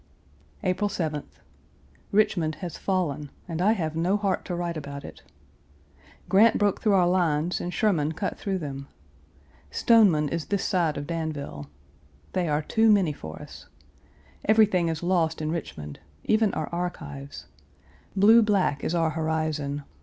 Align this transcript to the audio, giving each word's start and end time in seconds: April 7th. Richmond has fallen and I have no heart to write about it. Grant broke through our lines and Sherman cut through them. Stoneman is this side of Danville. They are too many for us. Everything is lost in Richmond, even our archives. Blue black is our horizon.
April 0.63 0.89
7th. 0.89 1.41
Richmond 2.11 2.55
has 2.55 2.75
fallen 2.75 3.29
and 3.47 3.61
I 3.61 3.73
have 3.73 3.95
no 3.95 4.17
heart 4.17 4.43
to 4.45 4.55
write 4.55 4.75
about 4.75 5.05
it. 5.05 5.21
Grant 6.27 6.57
broke 6.57 6.81
through 6.81 6.93
our 6.95 7.07
lines 7.07 7.61
and 7.61 7.71
Sherman 7.71 8.13
cut 8.13 8.35
through 8.35 8.57
them. 8.57 8.87
Stoneman 9.69 10.27
is 10.29 10.45
this 10.47 10.65
side 10.65 10.97
of 10.97 11.05
Danville. 11.05 11.67
They 12.33 12.49
are 12.49 12.63
too 12.63 12.91
many 12.91 13.13
for 13.13 13.43
us. 13.43 13.67
Everything 14.45 14.87
is 14.87 15.03
lost 15.03 15.39
in 15.39 15.51
Richmond, 15.51 15.99
even 16.23 16.51
our 16.55 16.67
archives. 16.71 17.45
Blue 18.15 18.41
black 18.41 18.83
is 18.83 18.95
our 18.95 19.11
horizon. 19.11 19.83